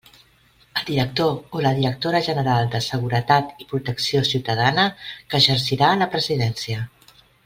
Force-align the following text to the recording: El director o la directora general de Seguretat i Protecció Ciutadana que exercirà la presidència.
El 0.79 0.85
director 0.85 1.57
o 1.57 1.61
la 1.65 1.73
directora 1.79 2.21
general 2.29 2.71
de 2.75 2.81
Seguretat 2.85 3.53
i 3.65 3.69
Protecció 3.73 4.23
Ciutadana 4.31 4.87
que 5.05 5.43
exercirà 5.43 5.91
la 6.05 6.09
presidència. 6.17 6.81